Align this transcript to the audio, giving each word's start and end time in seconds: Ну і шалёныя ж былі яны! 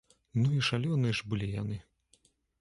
Ну 0.41 0.47
і 0.59 0.61
шалёныя 0.69 1.13
ж 1.19 1.29
былі 1.35 1.47
яны! 1.61 1.79